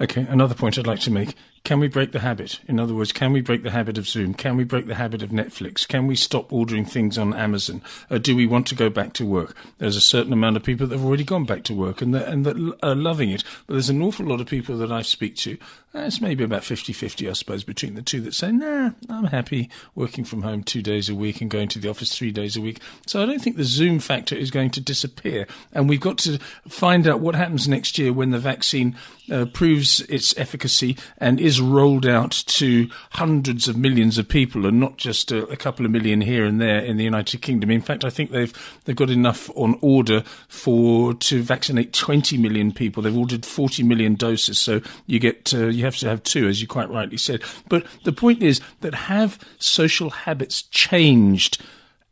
Okay, 0.00 0.26
another 0.28 0.54
point 0.54 0.78
I'd 0.78 0.86
like 0.86 1.00
to 1.00 1.10
make 1.10 1.34
can 1.64 1.80
we 1.80 1.88
break 1.88 2.12
the 2.12 2.20
habit? 2.20 2.60
In 2.68 2.78
other 2.78 2.94
words, 2.94 3.10
can 3.10 3.32
we 3.32 3.40
break 3.40 3.62
the 3.62 3.70
habit 3.70 3.96
of 3.96 4.06
Zoom? 4.06 4.34
Can 4.34 4.58
we 4.58 4.64
break 4.64 4.86
the 4.86 4.96
habit 4.96 5.22
of 5.22 5.30
Netflix? 5.30 5.88
Can 5.88 6.06
we 6.06 6.14
stop 6.14 6.52
ordering 6.52 6.84
things 6.84 7.16
on 7.16 7.32
Amazon? 7.32 7.80
Uh, 8.10 8.18
do 8.18 8.36
we 8.36 8.46
want 8.46 8.66
to 8.66 8.74
go 8.74 8.90
back 8.90 9.14
to 9.14 9.24
work? 9.24 9.56
There's 9.78 9.96
a 9.96 10.00
certain 10.02 10.34
amount 10.34 10.56
of 10.56 10.62
people 10.62 10.86
that 10.86 10.94
have 10.94 11.04
already 11.04 11.24
gone 11.24 11.46
back 11.46 11.64
to 11.64 11.74
work 11.74 12.02
and 12.02 12.14
that, 12.14 12.28
and 12.28 12.44
that 12.44 12.76
are 12.82 12.94
loving 12.94 13.30
it. 13.30 13.44
But 13.66 13.74
there's 13.74 13.88
an 13.88 14.02
awful 14.02 14.26
lot 14.26 14.42
of 14.42 14.46
people 14.46 14.76
that 14.76 14.92
I 14.92 15.00
speak 15.00 15.36
to. 15.36 15.56
It's 15.94 16.20
maybe 16.20 16.42
about 16.42 16.62
50-50, 16.62 17.30
I 17.30 17.34
suppose, 17.34 17.62
between 17.62 17.94
the 17.94 18.02
two 18.02 18.20
that 18.22 18.34
say, 18.34 18.50
nah, 18.50 18.90
I'm 19.08 19.26
happy 19.26 19.70
working 19.94 20.24
from 20.24 20.42
home 20.42 20.64
two 20.64 20.82
days 20.82 21.08
a 21.08 21.14
week 21.14 21.40
and 21.40 21.48
going 21.48 21.68
to 21.68 21.78
the 21.78 21.88
office 21.88 22.12
three 22.12 22.32
days 22.32 22.56
a 22.56 22.60
week. 22.60 22.80
So 23.06 23.22
I 23.22 23.26
don't 23.26 23.38
think 23.38 23.56
the 23.56 23.64
Zoom 23.64 24.00
factor 24.00 24.34
is 24.34 24.50
going 24.50 24.70
to 24.70 24.80
disappear. 24.80 25.46
And 25.72 25.88
we've 25.88 26.00
got 26.00 26.18
to 26.18 26.38
find 26.68 27.06
out 27.06 27.20
what 27.20 27.36
happens 27.36 27.68
next 27.68 27.96
year 27.96 28.12
when 28.12 28.30
the 28.30 28.40
vaccine 28.40 28.96
uh, 29.30 29.46
proves 29.46 30.00
its 30.02 30.36
efficacy 30.36 30.96
and 31.18 31.40
is 31.40 31.53
is 31.54 31.60
rolled 31.60 32.04
out 32.04 32.32
to 32.46 32.88
hundreds 33.10 33.68
of 33.68 33.76
millions 33.76 34.18
of 34.18 34.28
people 34.28 34.66
and 34.66 34.80
not 34.80 34.96
just 34.96 35.30
a, 35.30 35.46
a, 35.46 35.56
couple 35.56 35.86
of 35.86 35.92
million 35.92 36.20
here 36.20 36.44
and 36.44 36.60
there 36.60 36.80
in 36.80 36.96
the 36.96 37.04
United 37.04 37.40
Kingdom. 37.42 37.70
In 37.70 37.80
fact, 37.80 38.04
I 38.04 38.10
think 38.10 38.32
they've 38.32 38.52
they've 38.84 38.96
got 38.96 39.10
enough 39.10 39.50
on 39.54 39.78
order 39.80 40.22
for 40.48 41.14
to 41.14 41.42
vaccinate 41.42 41.92
20 41.92 42.38
million 42.38 42.72
people. 42.72 43.02
They've 43.02 43.16
ordered 43.16 43.46
40 43.46 43.84
million 43.84 44.16
doses, 44.16 44.58
so 44.58 44.80
you 45.06 45.20
get 45.20 45.54
uh, 45.54 45.68
you 45.68 45.84
have 45.84 45.96
to 45.98 46.08
have 46.08 46.24
two, 46.24 46.48
as 46.48 46.60
you 46.60 46.66
quite 46.66 46.90
rightly 46.90 47.18
said. 47.18 47.42
But 47.68 47.86
the 48.04 48.12
point 48.12 48.42
is 48.42 48.60
that 48.80 48.94
have 48.94 49.38
social 49.58 50.10
habits 50.10 50.62
changed, 50.62 51.62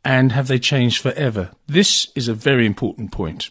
and 0.05 0.31
have 0.31 0.47
they 0.47 0.59
changed 0.59 1.01
forever? 1.01 1.51
This 1.67 2.07
is 2.15 2.29
a 2.29 2.33
very 2.33 2.65
important 2.65 3.11
point. 3.11 3.49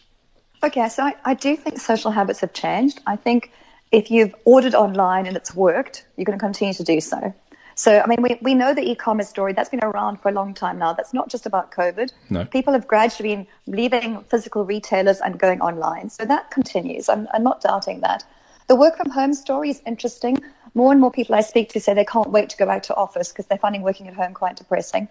Okay, 0.63 0.89
so 0.89 1.03
I, 1.03 1.13
I 1.25 1.33
do 1.35 1.55
think 1.55 1.79
social 1.79 2.09
habits 2.09 2.39
have 2.39 2.53
changed. 2.53 3.01
I 3.05 3.15
think 3.15 3.51
if 3.93 4.09
you've 4.09 4.35
ordered 4.43 4.73
online 4.73 5.27
and 5.27 5.37
it's 5.37 5.55
worked, 5.55 6.05
you're 6.17 6.25
going 6.25 6.37
to 6.37 6.43
continue 6.43 6.73
to 6.73 6.83
do 6.83 6.99
so. 6.99 7.33
So, 7.75 8.01
I 8.01 8.07
mean, 8.07 8.21
we, 8.21 8.37
we 8.41 8.55
know 8.55 8.73
the 8.73 8.81
e-commerce 8.81 9.29
story. 9.29 9.53
That's 9.53 9.69
been 9.69 9.83
around 9.83 10.17
for 10.17 10.29
a 10.29 10.31
long 10.31 10.53
time 10.53 10.79
now. 10.79 10.93
That's 10.93 11.13
not 11.13 11.29
just 11.29 11.45
about 11.45 11.71
COVID. 11.71 12.11
No. 12.29 12.45
People 12.45 12.73
have 12.73 12.87
gradually 12.87 13.35
been 13.35 13.47
leaving 13.67 14.23
physical 14.25 14.65
retailers 14.65 15.21
and 15.21 15.39
going 15.39 15.61
online. 15.61 16.09
So 16.09 16.25
that 16.25 16.51
continues. 16.51 17.07
I'm, 17.07 17.27
I'm 17.33 17.43
not 17.43 17.61
doubting 17.61 18.01
that. 18.01 18.25
The 18.67 18.75
work 18.75 18.97
from 18.97 19.11
home 19.11 19.33
story 19.33 19.69
is 19.69 19.81
interesting. 19.85 20.39
More 20.73 20.91
and 20.91 20.99
more 20.99 21.11
people 21.11 21.35
I 21.35 21.41
speak 21.41 21.69
to 21.69 21.79
say 21.79 21.93
they 21.93 22.05
can't 22.05 22.31
wait 22.31 22.49
to 22.49 22.57
go 22.57 22.65
back 22.65 22.83
to 22.83 22.95
office 22.95 23.31
because 23.31 23.45
they're 23.45 23.57
finding 23.59 23.83
working 23.83 24.07
at 24.07 24.15
home 24.15 24.33
quite 24.33 24.55
depressing. 24.55 25.07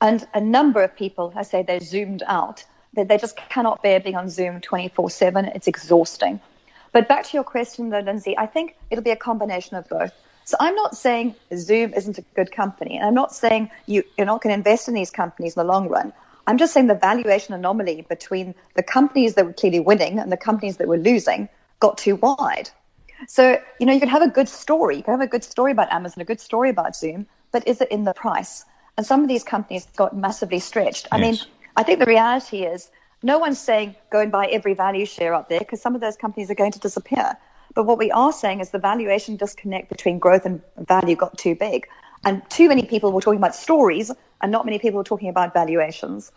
And 0.00 0.26
a 0.34 0.40
number 0.40 0.82
of 0.82 0.94
people, 0.96 1.32
I 1.36 1.42
say 1.42 1.62
they're 1.62 1.80
zoomed 1.80 2.24
out. 2.26 2.64
They, 2.94 3.04
they 3.04 3.18
just 3.18 3.36
cannot 3.48 3.82
bear 3.82 4.00
being 4.00 4.16
on 4.16 4.28
Zoom 4.28 4.60
24 4.60 5.10
7. 5.10 5.44
It's 5.46 5.68
exhausting. 5.68 6.40
But 6.94 7.08
back 7.08 7.26
to 7.26 7.38
your 7.38 7.44
question, 7.44 7.90
though, 7.90 8.00
Lindsay, 8.00 8.38
I 8.38 8.46
think 8.46 8.76
it'll 8.90 9.04
be 9.04 9.12
a 9.12 9.16
combination 9.16 9.76
of 9.76 9.88
both. 9.90 10.12
So 10.46 10.56
I'm 10.60 10.76
not 10.76 10.96
saying 10.96 11.36
Zoom 11.56 11.94
isn't 11.94 12.18
a 12.18 12.24
good 12.36 12.52
company, 12.52 12.98
and 12.98 13.06
I'm 13.06 13.14
not 13.14 13.34
saying 13.34 13.70
you, 13.86 14.04
you're 14.18 14.26
not 14.26 14.42
going 14.42 14.52
to 14.52 14.58
invest 14.58 14.88
in 14.88 14.94
these 14.94 15.10
companies 15.12 15.56
in 15.56 15.62
the 15.66 15.72
long 15.72 15.88
run. 15.90 16.14
I'm 16.48 16.58
just 16.58 16.74
saying 16.74 16.88
the 16.88 16.96
valuation 16.96 17.54
anomaly 17.54 18.06
between 18.10 18.56
the 18.76 18.84
companies 18.84 19.36
that 19.36 19.46
were 19.46 19.54
clearly 19.54 19.80
winning 19.80 20.20
and 20.20 20.32
the 20.32 20.38
companies 20.38 20.78
that 20.78 20.88
were 20.88 20.98
losing 20.98 21.50
got 21.80 21.98
too 21.98 22.16
wide. 22.16 22.70
So, 23.28 23.60
you 23.80 23.86
know, 23.86 23.94
you 23.94 24.00
can 24.00 24.10
have 24.10 24.22
a 24.22 24.28
good 24.30 24.50
story. 24.50 24.98
You 24.98 25.04
can 25.04 25.14
have 25.14 25.22
a 25.22 25.28
good 25.28 25.44
story 25.44 25.72
about 25.72 25.92
Amazon, 25.92 26.22
a 26.22 26.26
good 26.26 26.42
story 26.42 26.70
about 26.70 26.96
Zoom, 26.96 27.28
but 27.52 27.68
is 27.68 27.82
it 27.82 27.90
in 27.92 28.04
the 28.04 28.14
price? 28.14 28.66
and 28.98 29.06
some 29.06 29.22
of 29.22 29.28
these 29.28 29.44
companies 29.44 29.88
got 29.96 30.16
massively 30.16 30.60
stretched. 30.60 31.08
I 31.12 31.18
Yes. 31.18 31.22
mean, 31.22 31.40
I 31.76 31.84
think 31.84 32.00
the 32.00 32.06
reality 32.06 32.64
is 32.64 32.90
no 33.24 33.38
one's 33.38 33.58
saying 33.58 33.96
go 34.10 34.20
and 34.20 34.30
buy 34.30 34.46
every 34.46 34.74
value 34.74 35.06
share 35.06 35.34
out 35.34 35.48
there 35.48 35.58
because 35.58 35.80
some 35.80 35.94
of 35.94 36.00
those 36.00 36.16
companies 36.16 36.50
are 36.50 36.54
going 36.54 36.72
to 36.72 36.78
disappear. 36.78 37.36
But 37.74 37.86
what 37.86 37.98
we 37.98 38.10
are 38.12 38.32
saying 38.32 38.60
is 38.60 38.70
the 38.70 38.78
valuation 38.78 39.36
disconnect 39.36 39.88
between 39.88 40.18
growth 40.18 40.44
and 40.44 40.60
value 40.76 41.16
got 41.16 41.36
too 41.38 41.54
big. 41.54 41.88
And 42.24 42.48
too 42.50 42.68
many 42.68 42.84
people 42.84 43.12
were 43.12 43.22
talking 43.22 43.38
about 43.38 43.54
stories 43.54 44.12
and 44.42 44.52
not 44.52 44.66
many 44.66 44.78
people 44.78 44.98
were 44.98 45.04
talking 45.04 45.30
about 45.30 45.54
valuations. 45.54 46.30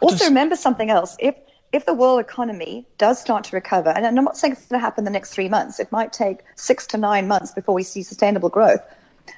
Also, 0.00 0.16
just- 0.16 0.28
remember 0.28 0.56
something 0.56 0.90
else. 0.90 1.16
If 1.18 1.34
if 1.70 1.84
the 1.84 1.92
world 1.92 2.18
economy 2.18 2.86
does 2.96 3.20
start 3.20 3.44
to 3.44 3.54
recover, 3.54 3.90
and 3.90 4.06
I'm 4.06 4.24
not 4.24 4.38
saying 4.38 4.54
it's 4.54 4.64
going 4.66 4.80
to 4.80 4.84
happen 4.84 5.02
in 5.02 5.04
the 5.04 5.10
next 5.10 5.34
three 5.34 5.50
months, 5.50 5.78
it 5.78 5.92
might 5.92 6.14
take 6.14 6.38
six 6.54 6.86
to 6.86 6.96
nine 6.96 7.28
months 7.28 7.52
before 7.52 7.74
we 7.74 7.82
see 7.82 8.02
sustainable 8.02 8.48
growth. 8.48 8.80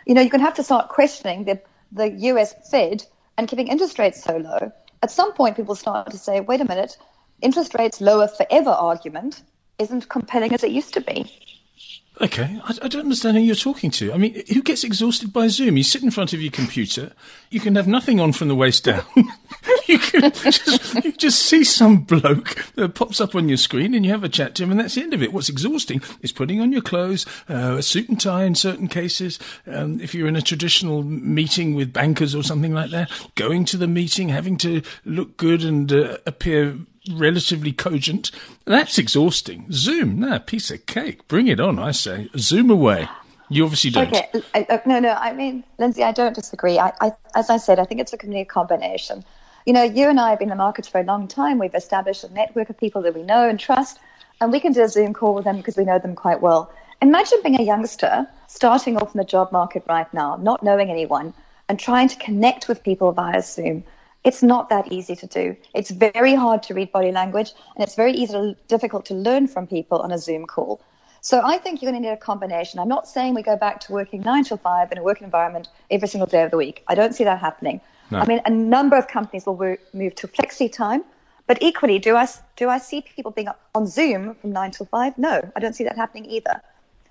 You 0.07 0.14
know, 0.14 0.21
you're 0.21 0.30
going 0.30 0.38
to 0.40 0.45
have 0.45 0.54
to 0.54 0.62
start 0.62 0.90
questioning 0.90 1.45
the, 1.45 1.61
the 1.90 2.09
US 2.30 2.54
Fed 2.71 3.04
and 3.37 3.49
keeping 3.49 3.66
interest 3.66 3.99
rates 3.99 4.23
so 4.23 4.37
low. 4.37 4.71
At 5.02 5.11
some 5.11 5.33
point, 5.33 5.57
people 5.57 5.75
start 5.75 6.11
to 6.11 6.19
say, 6.19 6.40
wait 6.40 6.61
a 6.61 6.64
minute, 6.64 6.99
interest 7.40 7.75
rates 7.78 8.00
lower 8.00 8.28
forever 8.28 8.71
argument 8.71 9.42
isn't 9.78 10.09
compelling 10.11 10.52
as 10.52 10.62
it 10.62 10.71
used 10.71 10.92
to 10.95 11.00
be. 11.00 11.50
Okay, 12.23 12.61
I, 12.65 12.75
I 12.83 12.89
don't 12.89 13.05
understand 13.05 13.39
who 13.39 13.43
you're 13.43 13.55
talking 13.55 13.91
to. 13.93 14.12
I 14.12 14.19
mean, 14.19 14.43
who 14.53 14.62
gets 14.62 14.85
exhausted 14.85 15.33
by 15.33 15.49
Zoom? 15.49 15.79
You 15.79 15.83
sit 15.83 16.03
in 16.03 16.11
front 16.11 16.35
of 16.35 16.43
your 16.43 16.50
computer, 16.53 17.12
you 17.49 17.61
can 17.61 17.77
have 17.77 17.89
nothing 17.89 18.21
on 18.21 18.33
from 18.33 18.49
the 18.49 18.55
waist 18.55 18.85
down. 18.85 19.05
you 19.87 19.99
can 19.99 20.31
just, 20.31 21.03
you 21.03 21.12
just 21.12 21.41
see 21.41 21.65
some 21.65 22.03
bloke 22.03 22.57
that 22.75 22.95
pops 22.95 23.23
up 23.23 23.35
on 23.35 23.49
your 23.49 23.57
screen 23.57 23.95
and 23.95 24.05
you 24.05 24.11
have 24.11 24.23
a 24.23 24.29
chat 24.29 24.55
to 24.57 24.65
him 24.65 24.71
and 24.71 24.79
that's 24.79 24.97
the 24.97 25.03
end 25.03 25.15
of 25.15 25.23
it. 25.23 25.33
What's 25.33 25.49
exhausting 25.49 26.03
is 26.21 26.31
putting 26.31 26.61
on 26.61 26.73
your 26.73 26.83
clothes, 26.83 27.25
uh, 27.49 27.77
a 27.79 27.83
suit 27.83 28.11
and 28.11 28.21
tie 28.21 28.45
in 28.45 28.55
certain 28.55 28.89
cases. 28.89 29.39
Um, 29.67 29.99
if 30.00 30.15
you're 30.15 30.29
in 30.29 30.37
a 30.37 30.43
traditional 30.43 31.03
meeting 31.03 31.75
with 31.75 31.91
bankers 31.91 32.35
or 32.35 32.43
something 32.43 32.75
like 32.75 32.91
that, 32.91 33.11
going 33.35 33.65
to 33.67 33.79
the 33.79 33.89
meeting, 33.89 34.29
having 34.29 34.59
to 34.59 34.83
look 35.07 35.39
good 35.39 35.65
and 35.65 35.91
uh, 35.91 36.19
appear 36.27 36.77
relatively 37.12 37.73
cogent. 37.73 38.30
That's 38.64 38.99
exhausting. 38.99 39.66
Zoom, 39.73 40.21
nah, 40.21 40.38
piece 40.38 40.71
of 40.71 40.87
cake. 40.87 41.26
Bring 41.28 41.49
it 41.49 41.61
on, 41.61 41.78
I 41.78 41.92
say. 41.92 42.28
Zoom 42.37 42.71
away. 42.71 43.09
You 43.49 43.64
obviously 43.64 43.90
don't. 43.90 44.09
Okay, 44.09 44.28
I, 44.54 44.66
uh, 44.71 44.78
no, 44.87 45.00
no. 45.00 45.11
I 45.11 45.33
mean, 45.33 45.64
Lindsay, 45.78 46.04
I 46.04 46.12
don't 46.12 46.35
disagree. 46.35 46.78
I, 46.78 46.92
I, 47.00 47.12
as 47.35 47.50
I 47.50 47.57
said, 47.57 47.80
I 47.80 47.85
think 47.85 48.00
it's 48.00 48.12
a 48.12 48.45
combination. 48.45 49.25
You 49.66 49.73
know, 49.73 49.83
you 49.83 50.09
and 50.09 50.21
I 50.21 50.30
have 50.30 50.38
been 50.38 50.47
in 50.47 50.57
the 50.57 50.62
markets 50.62 50.87
for 50.87 51.00
a 51.00 51.04
long 51.04 51.26
time. 51.26 51.59
We've 51.59 51.75
established 51.75 52.23
a 52.23 52.33
network 52.33 52.71
of 52.71 52.78
people 52.78 53.02
that 53.02 53.14
we 53.14 53.23
know 53.23 53.49
and 53.49 53.59
trust, 53.59 53.99
and 54.40 54.52
we 54.52 54.61
can 54.61 54.73
do 54.73 54.85
a 54.85 54.88
Zoom 54.88 55.12
call 55.12 55.35
with 55.35 55.45
them 55.45 55.57
because 55.57 55.76
we 55.76 55.85
know 55.85 55.99
them 55.99 56.14
quite 56.14 56.40
well. 56.40 56.73
Imagine 57.02 57.38
being 57.42 57.61
a 57.61 57.64
youngster 57.64 58.26
starting 58.47 58.97
off 58.97 59.14
in 59.14 59.19
the 59.19 59.25
job 59.25 59.50
market 59.52 59.83
right 59.88 60.12
now, 60.14 60.37
not 60.37 60.62
knowing 60.62 60.90
anyone, 60.90 61.35
and 61.69 61.78
trying 61.78 62.09
to 62.09 62.16
connect 62.16 62.69
with 62.69 62.83
people 62.85 63.11
via 63.12 63.42
Zoom. 63.42 63.83
It's 64.25 64.43
not 64.43 64.69
that 64.69 64.93
easy 64.93 65.17
to 65.17 65.27
do. 65.27 65.57
It's 65.75 65.91
very 65.91 66.35
hard 66.35 66.62
to 66.65 66.75
read 66.75 66.93
body 66.93 67.11
language, 67.11 67.53
and 67.75 67.83
it's 67.83 67.95
very 67.95 68.12
easy 68.12 68.35
to, 68.35 68.57
difficult 68.69 69.07
to 69.07 69.15
learn 69.15 69.47
from 69.49 69.67
people 69.67 69.99
on 70.00 70.12
a 70.12 70.19
Zoom 70.19 70.47
call. 70.47 70.81
So 71.23 71.41
I 71.45 71.59
think 71.59 71.81
you're 71.81 71.91
going 71.91 72.03
to 72.03 72.09
need 72.09 72.15
a 72.15 72.19
combination. 72.19 72.81
I'm 72.81 72.89
not 72.89 73.09
saying 73.09 73.35
we 73.35 73.43
go 73.43 73.57
back 73.57 73.81
to 73.81 73.93
working 73.93 74.21
nine 74.23 74.45
to 74.45 74.57
five 74.57 74.91
in 74.93 74.99
a 74.99 75.03
work 75.03 75.21
environment 75.23 75.69
every 75.91 76.09
single 76.09 76.27
day 76.27 76.43
of 76.43 76.50
the 76.50 76.57
week. 76.57 76.83
I 76.89 76.95
don't 76.95 77.15
see 77.15 77.25
that 77.25 77.39
happening. 77.39 77.81
No. 78.11 78.19
I 78.19 78.27
mean, 78.27 78.41
a 78.47 78.50
number 78.50 78.97
of 78.97 79.07
companies 79.09 79.47
will 79.47 79.57
wo- 79.57 79.77
move 79.93 80.15
to 80.17 80.29
flexi 80.29 80.71
time, 80.71 81.05
but 81.47 81.59
equally, 81.62 81.99
do 81.99 82.17
I 82.17 82.27
do 82.57 82.69
I 82.69 82.79
see 82.79 83.03
people 83.03 83.33
being 83.33 83.49
on 83.75 83.87
Zoom 83.87 84.35
from 84.35 84.53
nine 84.53 84.71
till 84.71 84.87
five? 84.87 85.17
No, 85.17 85.41
I 85.57 85.61
don't 85.61 85.75
see 85.75 85.85
that 85.85 85.97
happening 85.97 86.27
either. 86.27 86.61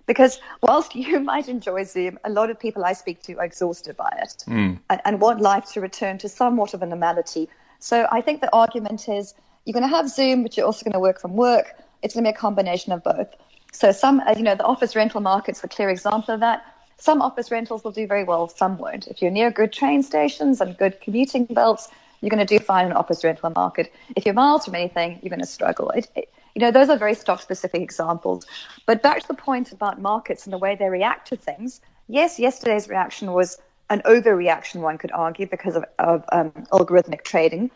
Because 0.09 0.41
whilst 0.63 0.95
you 0.95 1.19
might 1.31 1.47
enjoy 1.47 1.83
Zoom, 1.83 2.17
a 2.23 2.31
lot 2.31 2.49
of 2.49 2.59
people 2.59 2.83
I 2.83 2.93
speak 2.93 3.21
to 3.23 3.35
are 3.35 3.45
exhausted 3.45 3.95
by 3.95 4.11
it 4.19 4.43
hmm. 4.45 4.73
and, 4.89 5.01
and 5.05 5.21
want 5.21 5.39
life 5.39 5.71
to 5.73 5.81
return 5.81 6.17
to 6.17 6.27
somewhat 6.27 6.73
of 6.73 6.81
a 6.81 6.87
normality. 6.87 7.47
So 7.77 8.07
I 8.11 8.19
think 8.19 8.41
the 8.41 8.51
argument 8.51 9.07
is 9.07 9.35
you're 9.65 9.73
going 9.73 9.87
to 9.87 9.95
have 9.95 10.09
Zoom, 10.09 10.41
but 10.41 10.57
you're 10.57 10.65
also 10.65 10.83
going 10.83 10.93
to 10.93 10.99
work 10.99 11.21
from 11.21 11.35
work. 11.35 11.75
It's 12.01 12.15
going 12.15 12.23
to 12.25 12.31
be 12.31 12.35
a 12.35 12.39
combination 12.39 12.91
of 12.91 13.03
both. 13.03 13.27
So 13.71 13.91
some, 13.91 14.19
you 14.35 14.41
know, 14.41 14.55
the 14.55 14.63
office 14.63 14.95
rental 14.95 15.21
market's 15.21 15.63
a 15.63 15.67
clear 15.67 15.91
example 15.91 16.33
of 16.33 16.39
that. 16.39 16.65
Some 16.97 17.21
office 17.21 17.51
rentals 17.51 17.83
will 17.83 17.91
do 17.91 18.07
very 18.07 18.23
well, 18.23 18.47
some 18.47 18.79
won't. 18.79 19.05
If 19.07 19.21
you're 19.21 19.29
near 19.29 19.51
good 19.51 19.71
train 19.71 20.01
stations 20.01 20.59
and 20.59 20.75
good 20.75 20.99
commuting 21.01 21.45
belts, 21.45 21.87
you're 22.21 22.31
going 22.31 22.45
to 22.45 22.57
do 22.57 22.57
fine 22.57 22.85
in 22.85 22.91
an 22.91 22.97
office 22.97 23.23
rental 23.23 23.51
market. 23.51 23.93
If 24.15 24.25
you're 24.25 24.33
miles 24.33 24.65
from 24.65 24.73
anything, 24.73 25.19
you're 25.21 25.29
going 25.29 25.39
to 25.39 25.45
struggle. 25.45 25.91
It, 25.91 26.09
it, 26.15 26.33
you 26.59 26.65
know, 26.65 26.71
those 26.71 26.89
are 26.89 26.97
very 26.97 27.13
stock 27.13 27.41
specific 27.41 27.81
examples. 27.81 28.45
But 28.85 29.01
back 29.01 29.21
to 29.21 29.27
the 29.29 29.33
point 29.33 29.71
about 29.71 30.01
markets 30.01 30.45
and 30.45 30.51
the 30.51 30.57
way 30.57 30.75
they 30.75 30.89
react 30.89 31.29
to 31.29 31.37
things. 31.37 31.79
Yes, 32.09 32.37
yesterday's 32.37 32.89
reaction 32.89 33.31
was 33.31 33.57
an 33.89 34.01
overreaction, 34.03 34.81
one 34.81 34.97
could 34.97 35.13
argue, 35.13 35.47
because 35.47 35.77
of, 35.77 35.85
of 35.99 36.25
um, 36.33 36.51
algorithmic 36.73 37.23
trading. 37.23 37.71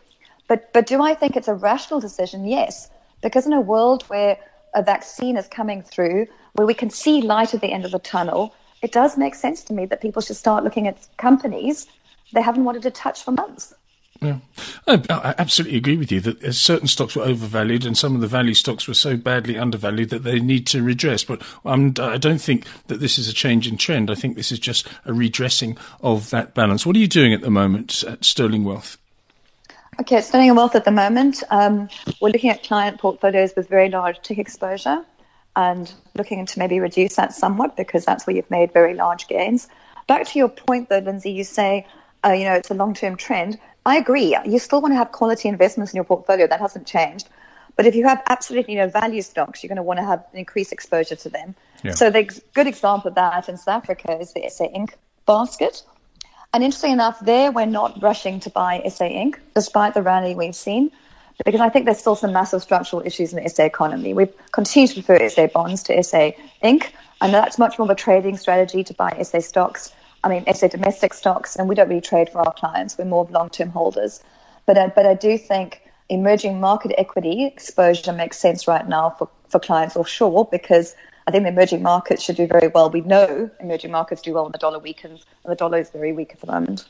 But, 0.50 0.74
but 0.74 0.86
do 0.86 1.02
I 1.02 1.14
think 1.14 1.38
it's 1.38 1.48
a 1.48 1.54
rational 1.54 2.02
decision? 2.02 2.46
Yes. 2.46 2.90
Because 3.22 3.46
in 3.46 3.54
a 3.54 3.62
world 3.62 4.04
where 4.10 4.38
a 4.76 4.84
vaccine 4.84 5.38
is 5.38 5.48
coming 5.48 5.82
through, 5.82 6.28
where 6.56 6.68
we 6.68 6.74
can 6.74 6.90
see 6.90 7.22
light 7.22 7.54
at 7.54 7.62
the 7.62 7.72
end 7.72 7.86
of 7.86 7.92
the 7.92 8.00
tunnel, 8.00 8.54
it 8.82 8.92
does 8.92 9.18
make 9.18 9.34
sense 9.34 9.64
to 9.64 9.74
me 9.74 9.86
that 9.86 10.02
people 10.02 10.22
should 10.22 10.36
start 10.36 10.66
looking 10.66 10.90
at 10.90 11.08
companies 11.16 11.88
they 12.34 12.42
haven't 12.42 12.66
wanted 12.66 12.82
to 12.82 12.92
touch 12.92 13.24
for 13.24 13.32
months. 13.32 13.74
Yeah. 14.24 14.38
I, 14.88 15.04
I 15.10 15.36
absolutely 15.38 15.78
agree 15.78 15.98
with 15.98 16.12
you 16.12 16.22
that 16.22 16.44
uh, 16.44 16.52
certain 16.52 16.88
stocks 16.88 17.16
were 17.16 17.24
overvalued 17.24 17.86
and 17.86 17.98
some 17.98 18.16
of 18.16 18.22
the 18.22 18.28
value 18.28 18.54
stocks 18.54 18.88
were 18.88 18.94
so 18.94 19.18
badly 19.18 19.58
undervalued 19.58 20.10
that 20.10 20.24
they 20.24 20.40
need 20.40 20.68
to 20.68 20.82
redress. 20.82 21.24
But 21.24 21.42
um, 21.66 21.94
I 22.00 22.18
don't 22.18 22.42
think 22.42 22.66
that 22.88 23.00
this 23.00 23.18
is 23.18 23.28
a 23.28 23.34
change 23.34 23.68
in 23.68 23.78
trend. 23.78 24.10
I 24.10 24.16
think 24.16 24.36
this 24.36 24.52
is 24.52 24.60
just 24.60 24.88
a 25.06 25.14
redressing 25.14 25.78
of 26.02 26.30
that 26.30 26.54
balance. 26.54 26.86
What 26.86 26.96
are 26.96 27.00
you 27.00 27.08
doing 27.08 27.34
at 27.34 27.42
the 27.42 27.52
moment 27.52 28.04
at 28.04 28.24
Sterling 28.24 28.64
Wealth? 28.64 28.98
Okay, 30.00 30.18
at 30.18 30.24
Sterling 30.24 30.56
Wealth 30.56 30.76
at 30.76 30.86
the 30.86 30.92
moment, 30.92 31.44
um, 31.52 31.88
we're 32.20 32.30
looking 32.30 32.50
at 32.50 32.64
client 32.64 33.00
portfolios 33.00 33.54
with 33.56 33.70
very 33.70 33.90
large 33.90 34.20
tick 34.22 34.40
exposure 34.40 35.06
and 35.56 35.94
looking 36.16 36.46
to 36.46 36.60
maybe 36.60 36.80
reduce 36.80 37.16
that 37.16 37.34
somewhat 37.34 37.78
because 37.78 38.04
that's 38.06 38.26
where 38.26 38.36
you've 38.36 38.50
made 38.50 38.74
very 38.74 38.96
large 38.96 39.28
gains. 39.28 39.68
Back 40.08 40.26
to 40.28 40.40
your 40.40 40.50
point, 40.50 40.90
though, 40.90 41.00
Lindsay, 41.00 41.32
you 41.32 41.44
say, 41.44 41.86
uh, 42.26 42.32
you 42.32 42.46
know, 42.46 42.54
it's 42.54 42.72
a 42.72 42.74
long-term 42.74 43.18
trend. 43.18 43.60
I 43.86 43.98
agree. 43.98 44.38
You 44.46 44.60
still 44.60 44.82
want 44.82 44.94
to 44.94 44.98
have 44.98 45.12
quality 45.12 45.50
investments 45.50 45.94
in 45.94 45.98
your 45.98 46.06
portfolio. 46.06 46.48
That 46.48 46.60
hasn't 46.60 46.88
changed. 46.88 47.28
But 47.76 47.86
if 47.86 47.96
you 47.96 48.06
have 48.06 48.22
absolutely 48.30 48.76
no 48.76 48.88
value 48.88 49.22
stocks, 49.22 49.64
you're 49.64 49.70
going 49.70 49.78
to 49.78 49.84
want 49.84 50.00
to 50.00 50.06
have 50.06 50.24
an 50.32 50.40
increased 50.40 50.72
exposure 50.72 51.16
to 51.16 51.30
them. 51.30 51.56
Yeah. 51.84 51.94
So 51.94 52.10
the 52.10 52.30
good 52.54 52.68
example 52.68 53.10
of 53.10 53.16
that 53.16 53.50
in 53.50 53.58
South 53.58 53.84
Africa 53.84 54.18
is 54.20 54.34
the 54.34 54.48
SA 54.50 54.68
Inc. 54.70 54.92
basket. 55.26 55.84
And 56.54 56.64
interestingly 56.64 56.94
enough, 56.94 57.20
there 57.20 57.52
we're 57.52 57.66
not 57.66 58.02
rushing 58.02 58.40
to 58.42 58.50
buy 58.50 58.84
SA 58.88 59.06
Inc., 59.06 59.40
despite 59.56 59.96
the 59.96 60.04
rally 60.04 60.36
we've 60.36 60.56
seen, 60.56 60.92
because 61.44 61.62
I 61.62 61.70
think 61.70 61.86
there's 61.86 61.98
still 61.98 62.16
some 62.16 62.32
massive 62.32 62.62
structural 62.62 63.02
issues 63.04 63.34
in 63.34 63.44
the 63.44 63.50
SA 63.50 63.64
economy. 63.64 64.14
We 64.14 64.28
continue 64.52 64.88
to 64.88 64.94
prefer 65.02 65.30
SA 65.30 65.48
bonds 65.48 65.82
to 65.84 66.04
SA 66.04 66.32
Inc., 66.64 66.92
and 67.22 67.34
that's 67.34 67.58
much 67.58 67.80
more 67.80 67.88
of 67.88 67.90
a 67.90 67.96
trading 67.96 68.38
strategy 68.38 68.84
to 68.84 68.94
buy 68.94 69.20
SA 69.24 69.40
stocks. 69.40 69.94
I 70.24 70.30
mean, 70.30 70.46
SA 70.54 70.68
domestic 70.68 71.14
stocks, 71.14 71.56
and 71.56 71.68
we 71.68 71.76
don't 71.76 71.90
really 71.90 72.02
trade 72.02 72.30
for 72.30 72.40
our 72.40 72.54
clients. 72.54 72.98
We're 72.98 73.06
more 73.06 73.28
long-term 73.30 73.70
holders. 73.70 74.24
But 74.66 74.78
uh, 74.78 74.90
but 74.96 75.06
I 75.06 75.14
do 75.14 75.38
think 75.38 75.82
emerging 76.10 76.60
market 76.60 76.94
equity 76.98 77.46
exposure 77.46 78.14
makes 78.14 78.38
sense 78.38 78.68
right 78.68 78.88
now 78.88 79.10
for, 79.12 79.30
for 79.50 79.60
clients 79.60 79.96
offshore 79.96 80.48
because 80.52 80.96
I 81.28 81.32
think 81.32 81.44
the 81.44 81.50
emerging 81.50 81.82
markets 81.82 82.24
should 82.24 82.36
do 82.36 82.48
very 82.48 82.68
well. 82.68 82.90
We 82.90 83.02
know 83.02 83.50
emerging 83.60 83.92
markets 83.92 84.22
do 84.22 84.34
well 84.34 84.44
when 84.44 84.52
the 84.52 84.58
dollar 84.58 84.80
weakens, 84.80 85.26
and 85.44 85.52
the 85.52 85.56
dollar 85.56 85.80
is 85.80 85.90
very 85.90 86.14
weak 86.14 86.32
at 86.34 86.42
the 86.42 86.48
moment. 86.48 86.86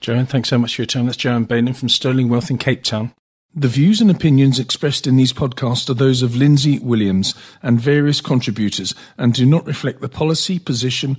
Joanne, 0.00 0.26
thanks 0.26 0.48
so 0.48 0.58
much 0.58 0.76
for 0.76 0.82
your 0.82 0.86
time. 0.86 1.06
That's 1.06 1.16
Joanne 1.16 1.46
Baynham 1.46 1.76
from 1.76 1.88
Sterling 1.88 2.28
Wealth 2.28 2.50
in 2.50 2.58
Cape 2.58 2.82
Town. 2.82 3.12
The 3.56 3.68
views 3.68 4.00
and 4.00 4.10
opinions 4.10 4.58
expressed 4.58 5.06
in 5.06 5.14
these 5.14 5.32
podcasts 5.32 5.88
are 5.88 5.94
those 5.94 6.22
of 6.22 6.34
Lindsay 6.34 6.80
Williams 6.80 7.36
and 7.62 7.80
various 7.80 8.20
contributors 8.20 8.96
and 9.16 9.32
do 9.32 9.46
not 9.46 9.64
reflect 9.64 10.00
the 10.00 10.08
policy, 10.08 10.58
position, 10.58 11.18